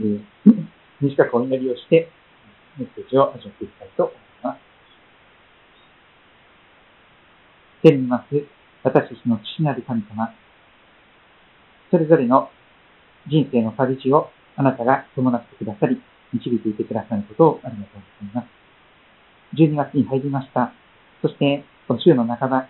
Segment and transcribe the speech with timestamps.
[0.00, 0.20] え、
[1.00, 2.10] 短くお祈りをして、
[2.78, 4.58] メッセージを始めていきたいと思います。
[7.82, 8.46] 天にいます
[8.82, 10.34] 私たちの父なる神様、
[11.90, 12.50] それぞれの
[13.28, 16.00] 人生の旅路をあなたが伴ってくださり、
[16.32, 18.56] 導いていてくださることをありがとうございます。
[19.56, 20.72] 12月に入りました。
[21.22, 22.68] そして、この週の半ば、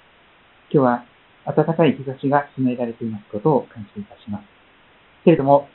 [0.71, 1.05] 今日は
[1.45, 4.45] 暖かい日差しが備えられていますことを感謝いたします。
[5.25, 5.69] けれども、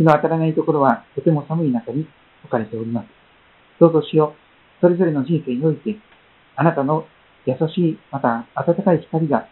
[0.00, 2.08] 日の当たらないところはとても寒い中に
[2.42, 3.08] 置かれております。
[3.78, 5.96] どうぞしよう、それぞれの人生において、
[6.56, 7.06] あなたの
[7.44, 9.46] 優しい、また暖かい光が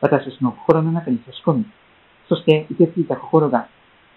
[0.00, 1.66] 私たちの心の中に差し込み、
[2.30, 3.68] そして受け継いだ心が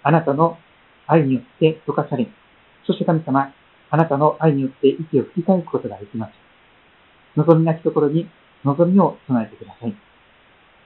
[0.04, 0.58] あなたの
[1.06, 2.30] 愛によって溶かされ、
[2.88, 3.54] そして神様、
[3.90, 6.32] あなたの愛によって息を吹き返すことができます。
[7.36, 8.30] 望みなきところに
[8.64, 9.94] 望みを備えてください。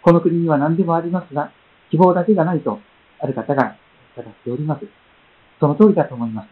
[0.02, 1.52] この国には何でもありますが、
[1.92, 2.80] 希望だけがないと、
[3.20, 3.78] ある方が
[4.22, 4.86] 語っております。
[5.60, 6.48] その通りだと思います。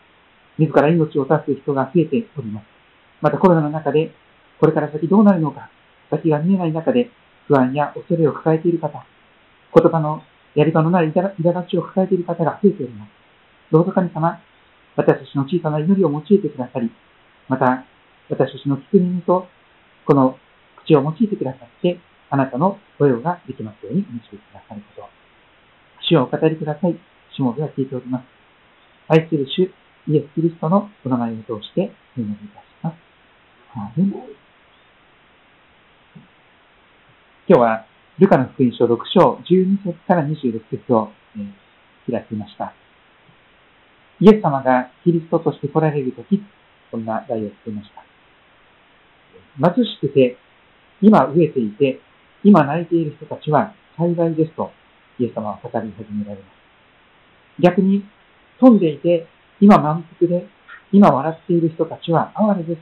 [0.58, 2.66] 自ら命を絶つ人が増えております。
[3.22, 4.14] またコロナの中で、
[4.60, 5.70] これから先どうなるのか、
[6.10, 7.10] 先が見えない中で、
[7.48, 9.04] 不安や恐れを抱えている方、
[9.74, 10.24] 言葉の
[10.56, 13.10] やり場のない苛立ちを抱えている方が増えております。
[13.72, 14.40] どうぞ神様、
[14.96, 16.90] 私たちの小さな祈りを用いてくださり、
[17.50, 17.86] また、
[18.30, 19.48] 私たちの聞く耳と、
[20.06, 20.38] この
[20.78, 22.00] 口を用いてくださって、
[22.30, 25.10] あなたの御用ができますように導いてくださること。
[26.02, 27.15] 主をお語りください。
[27.36, 28.24] しもべは聞いております。
[29.10, 29.70] 愛する主、
[30.08, 32.96] イエス・キリストのお名前を通してお祈りいたします。
[37.48, 37.86] 今日は、
[38.20, 42.74] ルカの福音書6章12節から26節を、えー、開きました。
[44.22, 46.42] イエス様がキリストとして来られるとき、
[46.90, 48.06] こんな題をつけました。
[49.74, 50.38] 貧しくて、
[51.02, 52.00] 今飢えていて、
[52.46, 54.72] 今泣いている人たちは幸いですと、
[55.20, 56.65] イエス様は語り始められます。
[57.60, 58.04] 逆に、
[58.60, 59.28] 富んでいて、
[59.60, 60.48] 今満腹で、
[60.92, 62.76] 今笑っている人たちは哀れで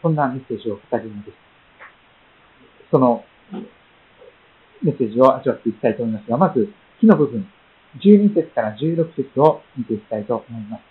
[0.00, 1.36] そんなメッセージを語るのです。
[2.90, 3.24] その
[4.82, 7.46] メッセージを味わっていきたいと思いますが、まず、木の部分、
[8.00, 10.82] 12節から16節を見ていきたいと思います。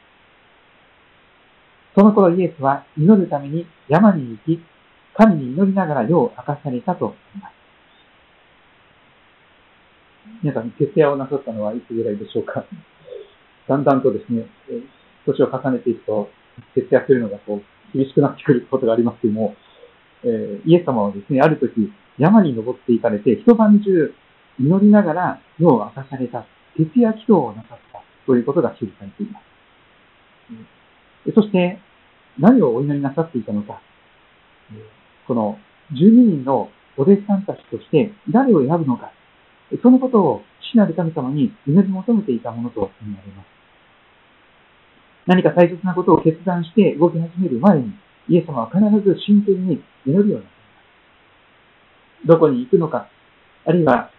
[1.95, 4.63] その頃イエスは祈るために山に行き、
[5.13, 7.53] 神に祈りながら世を明かされたと言います。
[10.41, 12.63] 皆さん、徹夜をなさったのはいつぐらいでしょうか？
[13.71, 14.43] だんだんとですね、
[15.25, 16.27] 年を重ねていくと、
[16.75, 19.55] 徹夜するのがこう厳しくなってくることがありますけども、
[20.25, 24.13] えー、イエス様はですね、ある時、山に登っていかれて、一晩中
[24.59, 26.45] 祈りながら世を明かされた、
[26.75, 31.33] 徹夜祈祷をなさったということが記されています。
[31.33, 31.79] そして、
[32.37, 33.81] 何をお祈りなさっていたのか、
[35.27, 35.57] この
[35.93, 39.13] 12人のお弟子さんたちとして誰を選ぶのか、
[39.81, 43.60] そのことを父なる神様に祈り求めていたものと思われます。
[45.27, 47.93] 何か大切なことを決断して動き始める前に、
[48.29, 50.41] イエス様は必ず真剣に祈るようになりま
[52.23, 52.27] す。
[52.27, 53.07] どこに行くのか、
[53.65, 54.11] あるいは、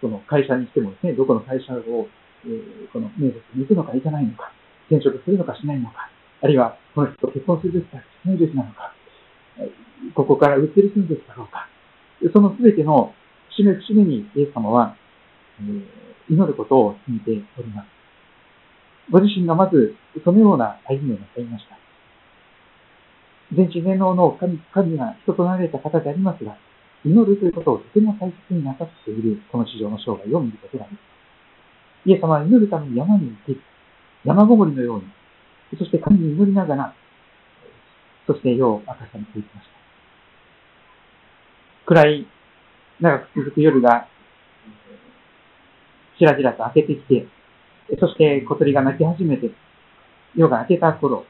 [0.00, 2.08] その会社にしてもですね、どこの会社を、
[2.44, 4.52] えー、この面接に行くのか行かないのか、
[4.90, 6.10] 転職するのかしないのか、
[6.42, 8.92] あるいはこの人と結婚するべきかしないべきなのか、
[10.14, 11.68] ここから移り住むべきだろうか。
[12.32, 13.14] その全ての
[13.50, 14.96] 節目節目にイエス様は、
[15.60, 15.84] えー、
[16.28, 17.95] 祈ることを決めております。
[19.10, 19.94] ご自身がまず
[20.24, 21.76] そのような歩みをなさいました。
[23.54, 26.56] 全知全能の神神が人となられた方でありますが、
[27.04, 31.16] 祈るということをとても大切になさっているこの地上の生涯を見ることができます。
[32.06, 33.60] イエス様は祈るために山に行き、
[34.24, 35.04] 山ごもりのように、
[35.78, 36.94] そして神に祈りながら、
[38.26, 39.76] そして世を明かされていきました。
[41.86, 42.26] 暗い、
[43.00, 44.08] 長く続く夜が、
[46.18, 47.26] しらじらと明けてきて、
[48.00, 49.50] そして小鳥が鳴き始めて、
[50.34, 51.24] 夜が明けた頃、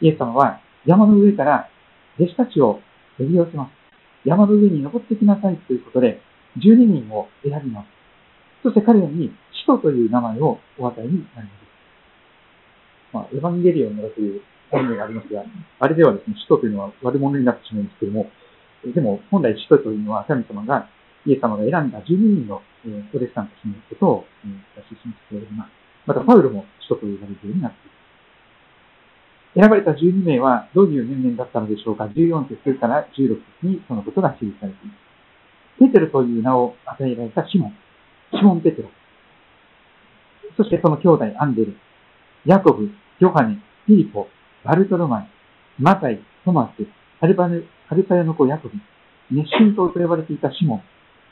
[0.00, 1.68] イエス様は山の上から
[2.18, 2.80] 弟子たちを
[3.18, 4.28] 呼び寄せます。
[4.28, 6.20] 山の上に登ってきなさいということで、
[6.58, 7.86] 12人を選びます。
[8.62, 11.62] そして彼らに使徒という名前をお与えになります。
[13.12, 14.40] まあ、エヴァンゲリオンのという
[14.70, 15.44] 本名がありますが、
[15.80, 18.30] あれではですね、使徒というのは悪者になってしまうんですけども、
[18.84, 20.88] でも本来使徒というのは神様が、
[21.26, 24.50] イエス様が選んだ12人の、えー、お弟子さんたちのことを、えー、
[24.90, 25.81] 指し示しております。
[26.06, 27.92] また、パウロも使徒と呼ばれるようになっています。
[29.54, 35.12] 選ばれた12名はどういう面々だったのでしょうか ?14 節から16節にそのことが記されています。
[35.78, 37.76] ペテロという名を与えられたシモン、
[38.32, 38.88] シモン・ペテロ。
[40.56, 41.76] そしてその兄弟アンデル、
[42.46, 42.90] ヤコブ、
[43.20, 43.56] ヨハネ、
[43.86, 44.28] フィリポ、
[44.64, 45.28] バルトロマイ、
[45.78, 46.86] マタイ、トマス、
[47.20, 48.74] アルバヌ、アルパヤの子ヤコブ、
[49.30, 50.82] 熱心党と呼ばれていたシモン、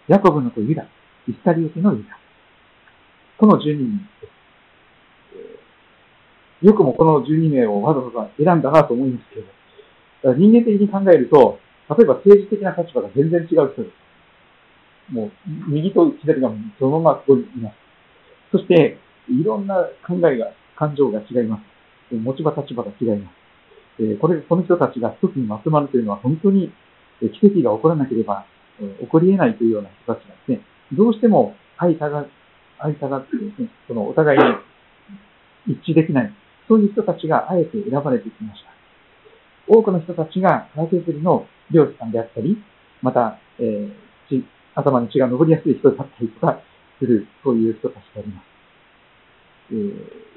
[0.08, 2.18] ヤコブの子ユダ、イスタリオテのユダ。
[3.38, 4.39] この12人です。
[6.62, 9.40] よくもこの12名をわざわざ選んだなと思いますけ
[10.28, 11.58] ど、人間的に考えると、
[11.88, 15.12] 例えば政治的な立場が全然違う人です。
[15.12, 15.30] もう、
[15.68, 17.74] 右と左がそのままここにいます。
[18.52, 18.98] そして、
[19.28, 21.58] いろんな考えが、感情が違いま
[22.10, 22.14] す。
[22.14, 24.02] 持ち場、立場が違います。
[24.02, 26.72] えこれ、この人たちが一つにまとまるというのは本当に
[27.20, 28.46] 奇跡が起こらなければ
[28.78, 30.60] 起こり得ないというような人たちがですね、
[30.92, 32.26] どうしても相たが、
[32.78, 34.38] 相たがってですね、そのお互い
[35.66, 36.32] に一致できない、
[36.70, 38.70] そういう人たちがあえて選ばれてきました。
[39.66, 42.62] 多くの人たちが腹削りの漁師さんであったり、
[43.02, 44.44] また、えー、
[44.76, 46.62] 頭に血が上りやすい人だったりとか
[47.00, 48.44] する、そういう人たちであります。
[49.72, 49.94] えー、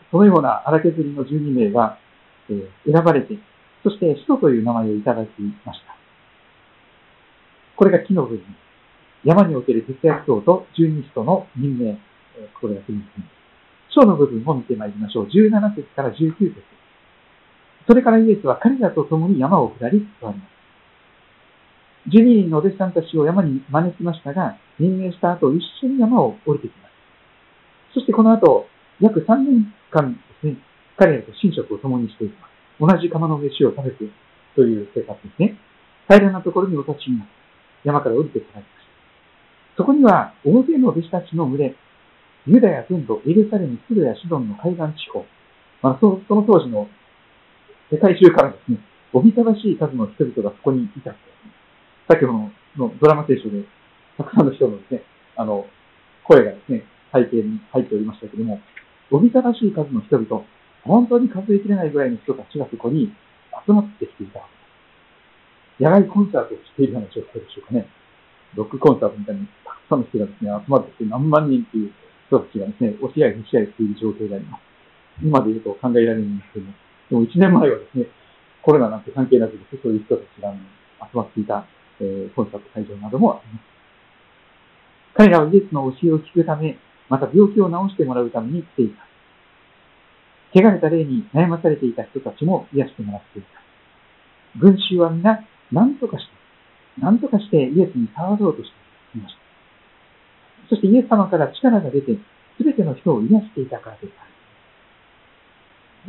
[0.09, 2.00] そのような荒削りの12名が、
[2.50, 3.38] えー、選ばれて、
[3.83, 5.29] そして使徒という名前をいただき
[5.65, 5.95] ました。
[7.75, 8.44] これが木の部分。
[9.24, 12.00] 山における節約等と十二使徒の任命。
[12.59, 13.43] これが次です。
[13.94, 15.28] 章の部分を見てまいりましょう。
[15.28, 16.56] 17節から19節。
[17.88, 20.54] それからイエスは彼らと共に山を下り座ります。
[22.10, 26.92] 12人のお弟子さんたちを山に招きましたが、任命した後、一緒に山を降りてきます。
[27.94, 28.68] そしてこの後、
[29.00, 30.57] 約3年間ですね、
[30.98, 32.54] 彼らと寝食を共にしていきます。
[32.80, 34.06] 同じ釜の飯を食べて
[34.56, 35.57] という生活ですね。
[36.07, 37.34] 平らなところにお立ちになって、
[37.84, 39.78] 山から降りてこられました。
[39.78, 41.75] そこには大勢の弟子たちの群れ、
[42.45, 45.25] ユダヤ全土、エルサレム、スルやシドンの海岸地方、
[45.81, 46.88] まあ、そその当時の
[47.92, 48.80] 世界中からですね、
[49.13, 51.16] おびただしい数の人々がそこにいた。
[52.10, 53.63] 先ほどののドラマ聖書で、
[54.18, 55.04] たくさんの人のですね、
[55.38, 55.66] あの、
[56.25, 58.60] 声がですね、背景に入っておりましたけども、
[59.12, 60.44] おびただしい数の人々、
[60.84, 63.13] 本当に数えきれないぐらいの人たちがそこに
[63.66, 64.42] 集まってきていた。
[65.80, 67.88] 野外コンサートをしているような状況でしょうかね。
[68.56, 71.94] ロックコンサートみたいにたくさんの人がですね、集まってきて何万人という
[72.33, 74.62] 人たちがですね、押し合い、押し合いしている状況であります。
[75.21, 76.74] 今で言うと考えられるんですけども、
[77.09, 78.07] でも1年前はですね、
[78.65, 80.50] コロナなんて関係なくですね、そういう人たちが
[81.06, 81.68] 集まっていた、
[82.01, 83.74] えー、コンサート会場などもあります。
[85.13, 89.06] 彼らはイエスの教えを聞くため、また病気を治してもらうために来ていた。
[90.56, 94.59] 汚れた霊に悩まされていた人たちも癒してもらっていた。
[94.59, 96.31] 群衆は皆、何とかして、
[97.01, 98.69] 何とかしてイエスに触ろうとし
[99.13, 99.43] ていました。
[100.69, 102.18] そしてイエス様から力が出て、
[102.57, 104.12] すべての人を癒していたからです。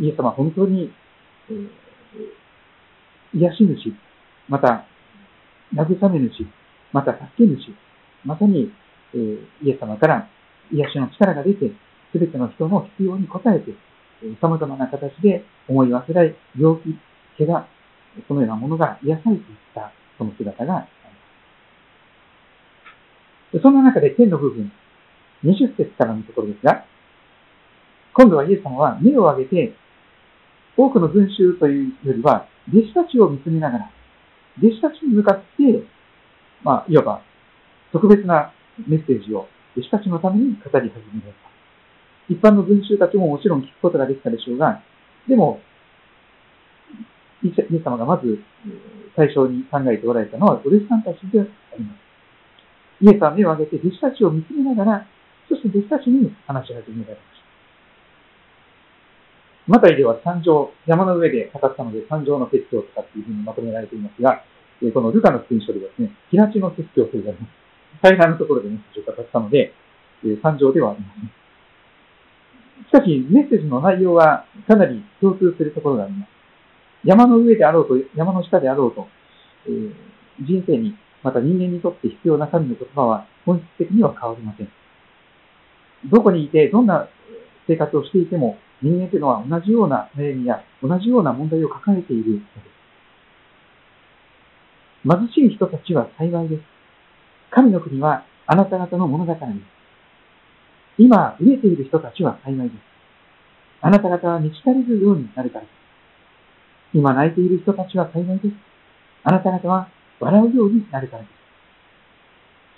[0.00, 0.92] イエス様は本当に、
[1.50, 1.68] えー、
[3.38, 3.92] 癒し主、
[4.48, 4.86] また、
[5.74, 6.46] 慰め主、
[6.92, 7.74] また助け主、
[8.24, 8.72] まさに、
[9.14, 10.28] えー、イエス様から
[10.72, 11.72] 癒しの力が出て、
[12.12, 13.72] すべての人の必要に応えて、
[14.40, 16.98] 様々な形で思い忘れ、病気、
[17.36, 17.66] 怪我、
[18.28, 20.88] そのようなものが癒されていったその姿が。
[23.62, 24.72] そんな中で天の部分、
[25.44, 26.84] 20節からのところですが、
[28.14, 29.74] 今度はイエス様は目を上げて、
[30.76, 33.90] 多くの群衆というよりは、弟子たちを見つめながら、
[34.58, 35.42] 弟子たちに向かって、
[36.62, 37.22] まあ、いわば
[37.92, 38.52] 特別な
[38.88, 39.46] メッセージを
[39.76, 41.54] 弟子たちのために語り始められた。
[42.28, 44.82] 一般の群衆たちももちろん聞くことができたでしょうが、
[45.28, 45.60] でも、
[47.42, 48.42] イエス様がまず
[49.14, 51.44] 最初に考えておられたのは、お弟子さんたちであ
[51.78, 52.03] ります。
[53.00, 55.06] イエスは目を上げて弟子たちを見つめながら、
[55.48, 57.44] そして弟子たちに話し始められました。
[59.66, 64.44] マタイでは山上、山の上で語ったので山上の説教とかっていうふうにまとめられていますが、
[64.92, 67.50] このルカの福音書ではですね、平地の説教と言われます。
[68.02, 69.72] 平らなところでメッセージを語ったので、
[70.22, 71.30] 山上ではありません。
[72.84, 76.28] しかし、メッセージの内容はかなり共通するところがあります。
[77.04, 79.08] 山の上であろうと、山の下であろうと、
[79.66, 79.92] えー、
[80.40, 84.68] 人生に、また人間にとって必要な神の言葉は本質的には変わりません。
[86.10, 87.08] どこにいて、どんな
[87.66, 92.74] 生活をしていても、人間というのは同じような悩みや同じような問題を抱えているのです。
[95.08, 96.62] 貧しい人たちは幸いです。
[97.50, 99.44] 神の国はあなた方の物語です。
[100.98, 102.78] 今、飢えている人たちは幸いです。
[103.80, 105.72] あなた方は満ち足りるようになるからです。
[106.92, 108.54] 今泣いている人たちは幸いです。
[109.24, 109.88] あなた方は
[110.24, 111.32] 笑うようになるからです。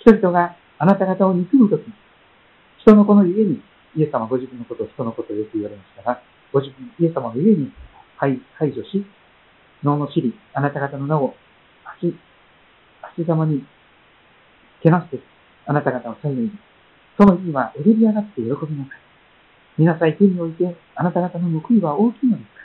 [0.01, 1.81] 人々があなた方を憎むとき、
[2.79, 3.61] 人の子のゆえに、
[3.95, 6.21] イエス様ご自分のことを人のことをよく言われましたが、
[6.53, 7.71] ご自分、イエス様のゆえに
[8.17, 8.39] 排
[8.73, 9.05] 除し、
[9.83, 11.35] 脳の尻、あなた方の名を
[11.83, 12.15] 足、
[13.15, 13.65] 足ざまに
[14.81, 15.19] けなして、
[15.65, 16.53] あなた方を幸いです。
[17.17, 19.01] その日には踊り上がって喜びなさい。
[19.77, 22.61] 見なさい、手において、あなた方の報いは大きいのですか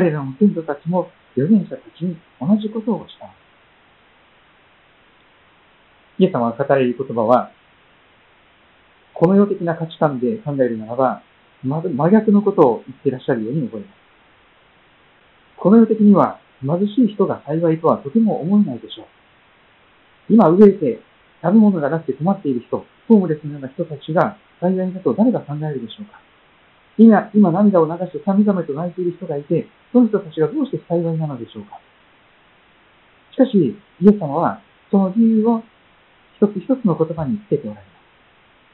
[0.00, 0.02] ら。
[0.02, 3.41] 彼らの先祖たちも預言者たちに同じことをしたのです
[6.22, 7.50] イエス様が語られる言葉は、
[9.12, 11.22] この世的な価値観で考えるならば、
[11.64, 13.90] 真逆のことを言っていらっしゃるように思います。
[15.58, 19.06] この世的には貧しい人が幸いとはとても思えないでしょう。
[20.30, 21.00] 今飢えて
[21.42, 26.20] 食べ物がなくて困っている人、ホームレスのような人たちが幸いだと誰が考えるでしょうか
[26.98, 31.80] 今、今涙を流して神々と泣いている人がいて、その人たちがどうして幸いなのでしょうか
[33.32, 34.62] しかし、イエス様は
[34.92, 35.62] その理由を
[36.42, 37.86] 一つ一つの言葉につけておられ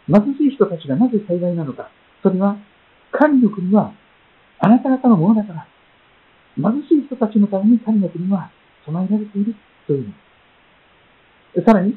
[0.09, 0.25] ます。
[0.25, 1.91] 貧しい人たちがなぜ幸いなのか。
[2.23, 2.57] それは、
[3.13, 3.93] 神の国は
[4.59, 5.67] あなた方のものだから。
[6.57, 8.51] 貧しい人たちのために神の国は
[8.87, 9.55] 備えられている
[9.87, 10.09] という
[11.55, 11.95] のさらに、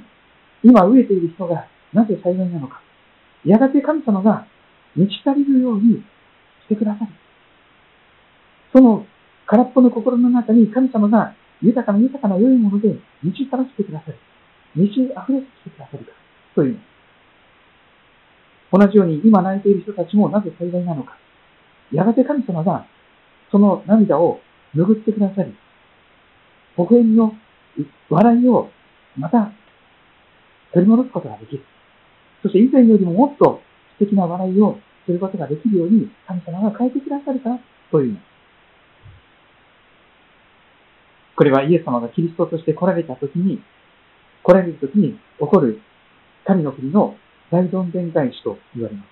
[0.61, 2.81] 今飢えている人がなぜ幸いなのか。
[3.45, 4.45] やがて神様が
[4.95, 6.03] 満ち足りるように
[6.65, 7.11] してくださる。
[8.73, 9.05] その
[9.47, 14.17] 空っぽの心の中に神様が豊かな豊かな良いもので満ち足らせてくださる。
[14.75, 16.11] 満ち溢れてきてくださるか。
[16.55, 16.79] という
[18.71, 21.17] 同じように今泣いている人たちもなぜ幸いなのか。
[21.91, 22.85] やがて神様が
[23.51, 24.39] その涙を
[24.73, 25.55] 拭ってくださり、微
[26.77, 27.33] 笑みの
[28.09, 28.69] 笑いを
[29.17, 29.51] また
[30.73, 31.63] 取り戻すことができる。
[32.41, 33.61] そして以前よりももっと
[33.99, 37.59] 素敵な笑いをすることができるように神様が変えてくださるから
[37.91, 38.19] というの。
[41.35, 43.61] これはイエス様がキリストとして来られた時に、
[44.43, 45.81] 来られる時に起こる
[46.45, 47.15] 神の国の
[47.51, 49.07] 大どんでん返しと言われます。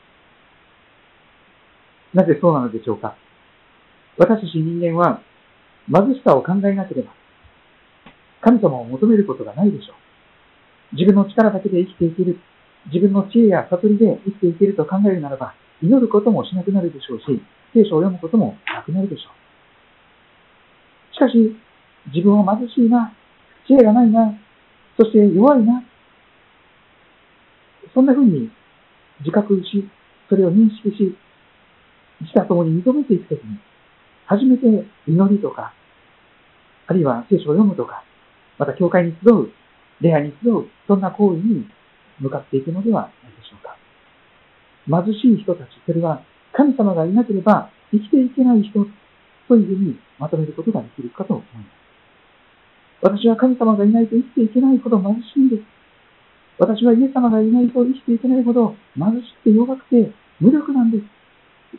[2.18, 3.16] なぜそうなのでしょうか
[4.18, 5.22] 私たち人間は
[5.94, 7.14] 貧しさを考えなければ
[8.42, 10.96] 神様を求めることがないでしょう。
[10.96, 12.40] 自分の力だけで生きていける
[12.88, 17.42] 自分の知恵や悟りで生きていけると考えるならば、祈ることもしなくなるでしょうし、
[17.74, 19.30] 聖書を読むこともなくなるでしょ
[21.12, 21.16] う。
[21.16, 21.56] しかし、
[22.14, 23.14] 自分は貧しいな、
[23.68, 24.34] 知恵がないな、
[25.00, 25.82] そして弱いな、
[27.94, 28.52] そんな風に
[29.22, 29.88] 自覚し、
[30.28, 31.16] それを認識し、
[32.20, 33.58] 自他ともに認めていくときに、
[34.26, 34.68] 初めて
[35.08, 35.74] 祈りとか、
[36.88, 38.04] あるいは聖書を読むとか、
[38.58, 39.54] また教会に集う、
[40.02, 41.66] 礼拝に集う、そんな行為に
[42.20, 43.78] 向かっていくのではないでしょうか。
[44.86, 48.86] 貧しい人たち、それは神様がいなければ生きていけない人
[49.48, 51.79] というふうにまとめることができるかと思います。
[53.02, 55.64] 私は神様がいないと生きていけないほど貧しいんです。
[56.58, 61.04] 私はイエス様がいないと生きていけないほど貧しくて弱くて無力なんです。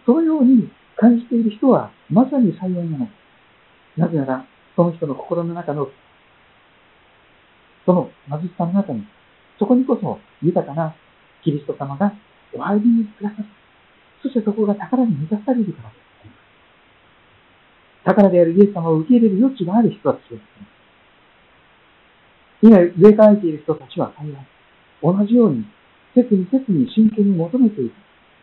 [0.07, 3.11] そのように感じている人はまさに幸いなので
[3.97, 4.00] す。
[4.00, 4.47] なぜなら、
[4.77, 5.89] その人の心の中の、
[7.85, 9.05] その貧しさの中に
[9.59, 10.97] そこにこそ豊かな
[11.45, 12.15] キリスト様が
[12.55, 13.45] お入りにくださる。
[14.23, 16.00] そしてそこが宝に満たされるからです。
[18.05, 20.80] 宝であるイエス様を受け入れる余地がある人たちです。
[22.62, 24.37] 今、植え替えている人たちは幸い。
[25.02, 25.64] 同じように、
[26.14, 27.95] 切に切に真剣に求めていく。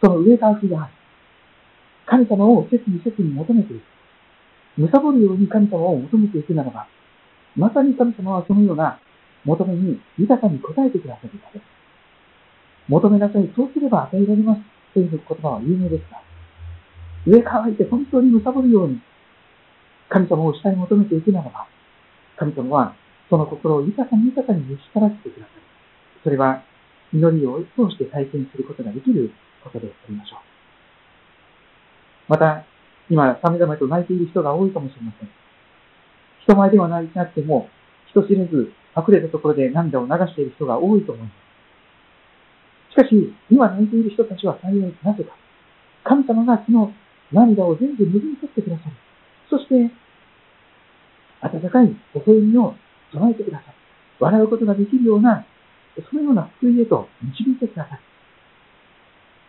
[0.02, 0.94] その植え替えがある。
[2.06, 3.84] 神様を切に切に求めていく。
[4.78, 6.88] 貪るように神様を求めていくならば、
[7.56, 9.00] まさに神様はそのような
[9.44, 11.64] 求めに豊かに応えてくださる方です。
[12.88, 14.62] 求めなさい、そうすれば与えられます。
[14.94, 16.22] という言葉は有名ですが、
[17.26, 19.02] 上乾いて本当に貪るように、
[20.10, 21.68] 神様を下に求めていくならば、
[22.38, 22.96] 神様は
[23.30, 25.62] その心を豊かに豊かに満ちたらせてくださる。
[26.24, 26.64] それは
[27.14, 29.32] 祈りを通して体験することができる
[29.64, 30.40] ことでありましょう。
[32.28, 32.66] また、
[33.10, 35.30] 今、様々と泣いている人が多いかもしれません。
[36.44, 37.70] 人前では泣いてなくても、
[38.10, 41.48] 人知れず隠れたところで涙を流している人が多いと思います。
[42.92, 45.32] しかし、今泣いている人たちは幸いなぜか。
[46.04, 46.92] 神様がその
[47.32, 48.96] 涙を全部拭い取ってくださる。
[49.50, 49.92] そして、
[51.42, 52.76] 温かい微笑みを
[53.14, 53.74] 備えてくださる。
[54.20, 55.46] 笑うことができるような、
[56.10, 58.02] そのような救いへと導いてくださる。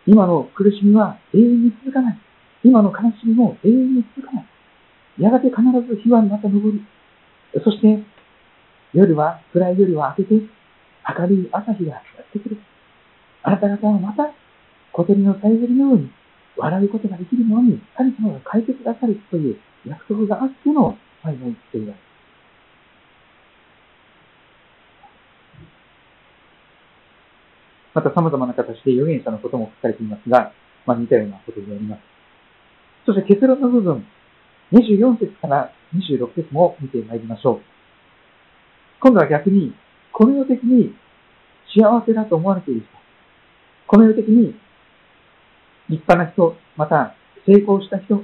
[0.07, 2.19] 今の苦しみは永遠に続かない。
[2.63, 4.45] 今の悲しみも永遠に続かない。
[5.19, 6.81] やがて必ず日はまた昇る。
[7.63, 8.03] そして、
[8.93, 10.45] 夜は、暗い夜は明けて、
[11.19, 12.57] 明るい朝日がやってくる。
[13.43, 14.31] あなた方はまた、
[14.93, 16.11] 小鳥のさえずりのように、
[16.57, 22.08] 笑うことができるように、神様が変えてくださるという約束があっての、最後に言っています。
[27.93, 30.53] また様々な形で預言者のことも書かれていますが、
[30.85, 32.01] まあ似たようなことであります。
[33.05, 34.05] そして結論の部分、
[34.71, 37.61] 24節から26節も見てまいりましょう。
[39.01, 39.73] 今度は逆に、
[40.11, 40.93] この世的に
[41.73, 42.89] 幸せだと思われている人、
[43.87, 44.53] この世的に
[45.89, 47.15] 立派な人、また
[47.45, 48.23] 成功した人、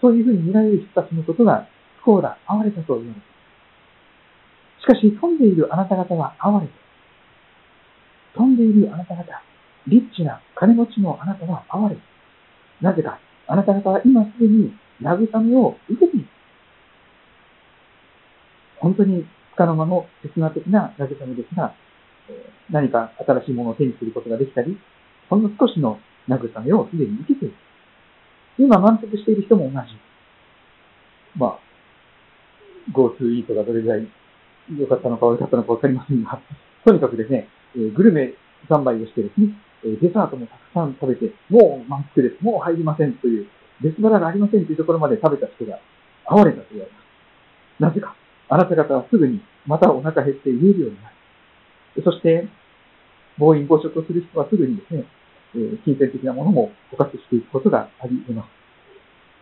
[0.00, 1.68] そういうふうに見られる人たちのことが
[2.00, 3.14] 不幸だ、哀れだと言われる。
[4.80, 6.72] しかし、飛んでいるあなた方は哀れて、
[8.34, 9.24] 飛んでいるあなた方、
[9.86, 11.96] リッチな金持ちのあなたは哀れ、
[12.80, 16.26] なぜか、あなた方は今すでに慰めを受けている。
[18.80, 21.74] 本当につかの間の刹那的な慰めですが、
[22.70, 24.78] 何か新しいものを手にすることができたり、
[25.28, 27.54] ほんの少しの慰めをすでに受けている。
[28.58, 29.76] 今満足している人も同じ。
[31.36, 31.58] まあ、
[32.92, 34.08] GoTo イートがどれぐらい
[34.76, 36.40] 良かったのか悪かったのかわかりませんが、
[36.88, 38.32] とにかくですね、えグルメ
[38.66, 39.52] 三昧をしてですね、
[39.84, 42.42] えデザートもたくさん食べて、もう満腹です。
[42.42, 43.46] もう入りませんという、
[43.82, 45.78] 別腹がありませんというところまで食べた人が
[46.24, 47.82] 哀れたと言われます。
[47.82, 48.16] なぜか、
[48.48, 52.02] あなた方はすぐにまたお腹減って言えるようになる。
[52.02, 52.48] そして、
[53.36, 55.04] 暴飲暴食をする人はすぐにですね、
[55.56, 58.48] え金銭的なものも枯渇していくことがあり得ます。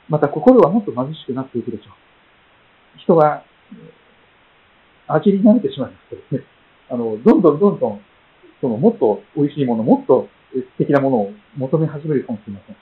[0.08, 2.98] また心はもっと貧しくなっていくでしょう。
[2.98, 3.44] 人は、
[5.06, 6.55] 味に慣れてしまいますとですね、
[6.88, 8.00] あの、どんどんどんどん、
[8.60, 12.76] そのもっと美味しいもの、もっと素敵なものを求め始めるかもしれません。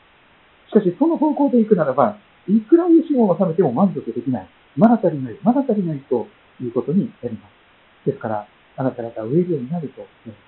[0.70, 2.18] しかし、その方向で行くならば、
[2.49, 4.49] いくら美味しいものを食べても満足できない。
[4.76, 6.26] まだ足りない、まだ足りないと
[6.61, 8.06] いうことになります。
[8.06, 8.46] ですから、
[8.76, 10.44] あなた方は飢えるようになると言われます。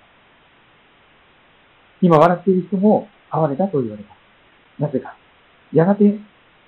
[2.01, 4.09] 今笑っている人も哀れだと言われま
[4.77, 4.81] す。
[4.81, 5.15] なぜか。
[5.73, 6.19] やがて、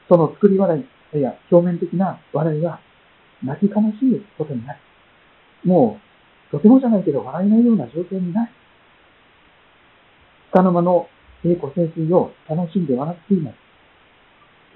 [0.07, 0.79] その作り笑
[1.13, 2.79] いや表面的な笑いは
[3.43, 4.79] 泣き悲しいことになる。
[5.63, 6.08] もう、
[6.51, 8.51] とてもじゃないけど笑えないような状況になる。
[10.49, 11.07] つかの間の
[11.45, 13.55] 栄光清水を楽しんで笑っています。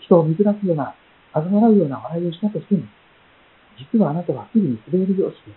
[0.02, 0.94] 人を見下すような、
[1.34, 2.84] 嘲笑うような笑いをしたとしても、
[3.92, 5.52] 実はあなたはすぐに滑るようして、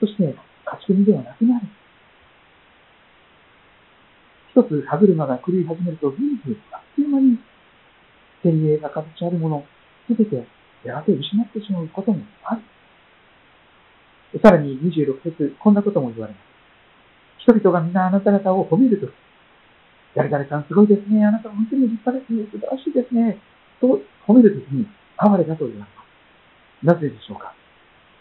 [0.00, 0.34] そして
[0.66, 1.66] 勝ち組ではなくなる。
[4.52, 7.38] 一つ歯車が狂い始めると、人生あっという間に、
[8.42, 9.64] 天栄が形あるもの、
[10.06, 10.46] すべて
[10.84, 12.62] やがて失ってしまうこともある。
[14.42, 16.42] さらに26節、こんなことも言われます。
[17.38, 19.10] 人々が皆あなた方を褒めるとき、
[20.14, 21.24] 誰々さんすごいですね。
[21.24, 22.46] あなた本当に立派ですね。
[22.50, 23.38] 素晴らしいですね。
[23.80, 24.86] と褒めるときに、
[25.18, 26.86] 哀れだと言われます。
[26.86, 27.54] なぜでしょうか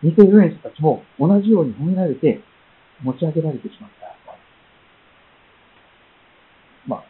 [0.04, 2.42] 偽遊園者たちも同じように褒められて、
[3.02, 4.04] 持ち上げられてしまった。
[6.86, 7.04] まあ、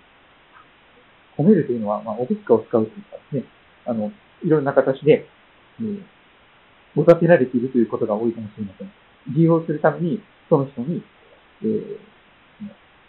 [1.38, 3.44] 褒めるというのは、まあ、オブスカを使うというかですね、
[3.86, 4.12] あの、
[4.44, 5.26] いろんな形で、
[5.80, 6.04] えー、
[6.96, 8.92] 持たせられているということが多いかもしれません。
[9.34, 11.04] 利用するために、その人に、
[11.64, 11.98] えー、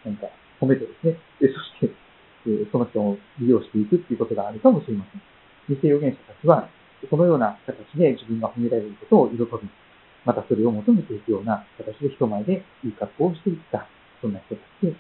[0.05, 0.29] 何か、
[0.61, 1.95] 褒めてですね、でそして、
[2.47, 5.23] えその人を利用していくということがあるかもしれません。
[5.69, 6.69] 偽預言者たちは、
[7.09, 9.69] そのような形で自分が褒められることを喜び、
[10.25, 13.89] またそれを求めていくような形で人前でいい格好をしていった、
[14.21, 14.95] そんな人たちで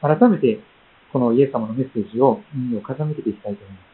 [0.00, 0.60] 改めて、
[1.12, 3.93] このイエス様のメッセージを耳を傾けていきたいと思います。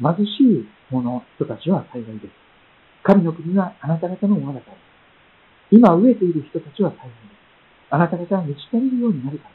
[0.00, 2.32] 貧しい者、人たちは幸いです。
[3.02, 4.76] 神の国はあなた方のものだから。
[5.70, 7.38] 今飢えている人たちは幸いです。
[7.90, 9.48] あなた方が満ち足りるようになるか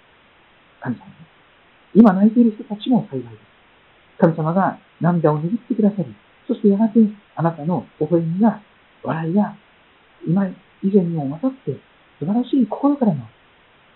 [0.82, 0.91] ら。
[0.91, 1.34] 神様です。
[1.95, 3.53] 今泣いている人たちも幸いです。
[4.19, 6.06] 神様が涙を握ってくださり、
[6.47, 6.99] そしてやがて
[7.36, 8.62] あなたの微笑みが、
[9.03, 9.56] 笑いが、
[10.27, 11.71] 今以前にもまたって
[12.19, 13.27] 素晴らしい心からの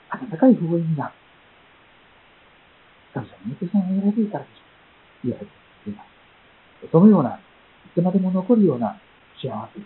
[0.10, 1.12] 温かい微笑みが、
[3.14, 4.62] 神様の御手さんを選びからでし
[5.24, 5.52] 言われて
[5.90, 6.17] います。
[6.92, 7.40] そのような、い
[7.94, 9.00] つまでも残るような
[9.42, 9.80] 幸せ、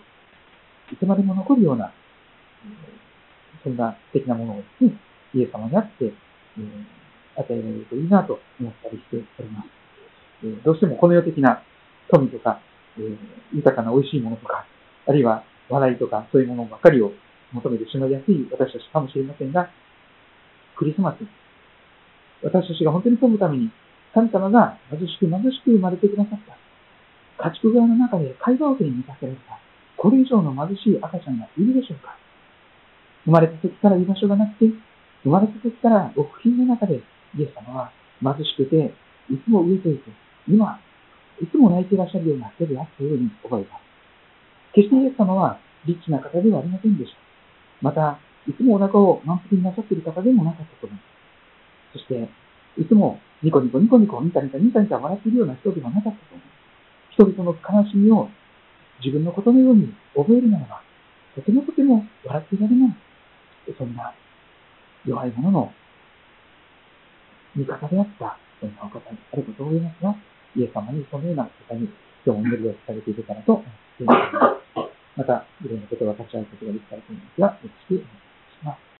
[0.94, 1.92] いつまでも残るような
[3.62, 4.96] そんな素敵なものをですね、
[5.34, 6.12] イエス様にあって、
[7.36, 10.64] 与えられるといいなと思ったりしております。
[10.64, 11.62] どうしてもこの世的な
[12.10, 12.60] 富とか、
[13.54, 14.66] 豊かな美味しいものとか、
[15.06, 17.12] あるいは笑いとかそういうものばかりを
[17.52, 19.70] 求めてしまいやすい私たちかもしれませんが、
[20.76, 21.22] クリスマス、
[22.42, 23.70] 私たちが本当に富むために、
[24.12, 26.56] 神様が貧しく貧しく生まれてくださった。
[27.42, 29.58] 家畜小屋の中で会話桶に見かけられた。
[29.96, 32.14] これ以上の貧しい赤ちゃんがいるでしょうか
[33.24, 34.70] 生まれた時から居場所がなくて、
[35.22, 37.02] 生まれた時から極貧の中で、
[37.34, 38.94] イエス様は貧しくて、
[39.30, 40.10] いつも飢えていて、
[40.48, 40.78] 今、
[41.42, 43.82] いつも泣いていらっしゃるような人であったように覚えます。
[44.74, 47.18] 決してイエス様はリッチな方ではありませんでした。
[47.82, 51.02] また、いつもお腹を満腹になさっている方でもなかったと思いま
[51.94, 51.98] す。
[51.98, 52.28] そして、
[52.78, 56.51] いつもニコニコニコニコニタニタニタニタ笑っているような人ではなかったと思います。
[57.14, 58.28] 人々の悲しみを
[59.04, 60.82] 自分のことのように覚えるならば、
[61.34, 62.96] とてもとても笑っていられない。
[63.78, 64.14] そんな
[65.06, 65.72] 弱い者の
[67.54, 70.16] 味方であった、そんなお方にあることを言いますが、
[70.56, 71.88] イエス様にそのような方に
[72.24, 73.64] 今日も祈りをされているかなと思っ
[73.98, 74.88] ています。
[75.16, 78.31] また、いろんなことが立ち会うことができたらと思いますが、よろしくお願いします。